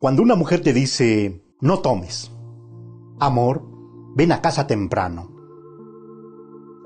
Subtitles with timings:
[0.00, 2.32] Cuando una mujer te dice, no tomes,
[3.18, 3.60] amor,
[4.16, 5.30] ven a casa temprano.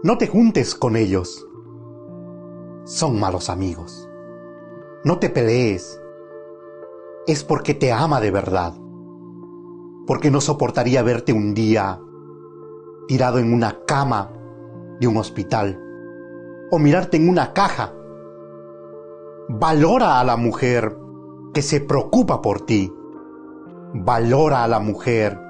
[0.03, 1.47] No te juntes con ellos.
[2.83, 4.11] Son malos amigos.
[5.05, 6.03] No te pelees.
[7.29, 8.75] Es porque te ama de verdad.
[10.09, 12.01] Porque no soportaría verte un día
[13.07, 14.33] tirado en una cama
[14.99, 15.81] de un hospital
[16.73, 17.95] o mirarte en una caja.
[19.49, 20.99] Valora a la mujer
[21.53, 22.93] que se preocupa por ti
[23.95, 25.41] valora a la mujer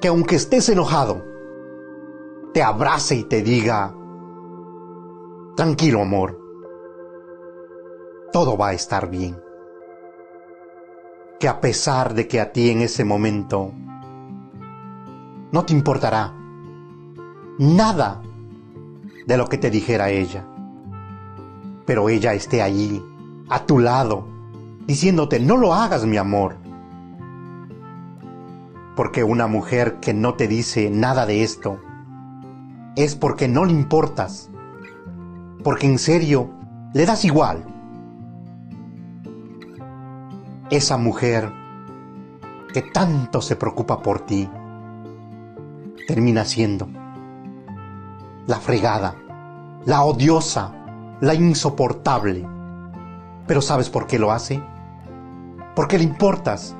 [0.00, 1.22] que aunque estés enojado,
[2.54, 3.94] te abrace y te diga,
[5.54, 6.40] tranquilo amor,
[8.32, 9.38] todo va a estar bien.
[11.38, 13.72] Que a pesar de que a ti en ese momento
[15.52, 16.34] no te importará
[17.58, 18.22] nada
[19.26, 20.46] de lo que te dijera ella,
[21.84, 23.04] pero ella esté allí,
[23.50, 24.26] a tu lado,
[24.86, 26.63] diciéndote, no lo hagas mi amor,
[28.96, 31.80] porque una mujer que no te dice nada de esto
[32.96, 34.50] es porque no le importas,
[35.64, 36.50] porque en serio
[36.92, 37.64] le das igual.
[40.70, 41.52] Esa mujer
[42.72, 44.48] que tanto se preocupa por ti
[46.06, 46.88] termina siendo
[48.46, 49.16] la fregada,
[49.86, 50.72] la odiosa,
[51.20, 52.46] la insoportable.
[53.46, 54.62] Pero ¿sabes por qué lo hace?
[55.74, 56.76] Porque le importas,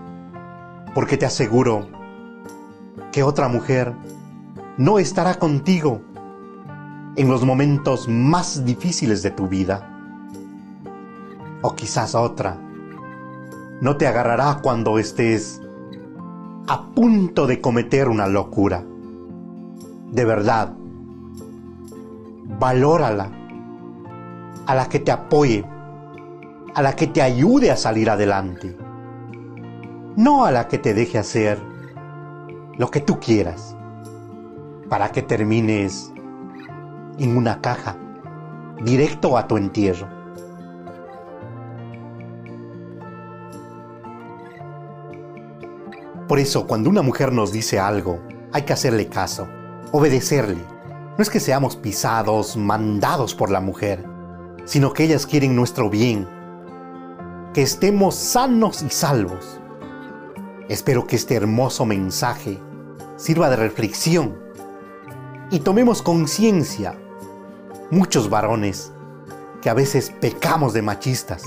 [0.95, 1.94] porque te aseguro
[3.13, 3.95] que otra mujer
[4.77, 6.03] no estará contigo
[7.17, 9.91] en los momentos más difíciles de tu vida.
[11.63, 12.59] O quizás otra
[13.81, 15.61] no te agarrará cuando estés
[16.67, 18.85] a punto de cometer una locura.
[20.11, 20.75] De verdad,
[22.59, 23.31] valórala,
[24.67, 25.65] a la que te apoye,
[26.75, 28.77] a la que te ayude a salir adelante,
[30.17, 31.74] no a la que te deje hacer
[32.77, 33.77] lo que tú quieras,
[34.89, 36.13] para que termines
[37.19, 37.97] en una caja,
[38.83, 40.09] directo a tu entierro.
[46.27, 48.19] Por eso, cuando una mujer nos dice algo,
[48.53, 49.47] hay que hacerle caso,
[49.93, 50.63] obedecerle.
[51.17, 54.05] No es que seamos pisados, mandados por la mujer,
[54.65, 56.27] sino que ellas quieren nuestro bien,
[57.53, 59.61] que estemos sanos y salvos.
[60.69, 62.59] Espero que este hermoso mensaje
[63.17, 64.35] sirva de reflexión
[65.51, 66.99] y tomemos conciencia,
[67.91, 68.91] muchos varones,
[69.61, 71.43] que a veces pecamos de machistas.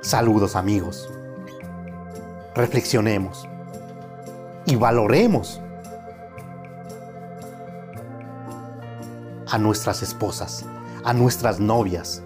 [0.00, 1.08] Saludos amigos.
[2.56, 3.48] Reflexionemos
[4.66, 5.60] y valoremos
[9.48, 10.64] a nuestras esposas,
[11.04, 12.22] a nuestras novias,